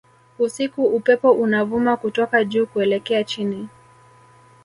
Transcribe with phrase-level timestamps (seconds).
[0.39, 3.69] Usiku upepo unavuma kutoka juu kuelekea chini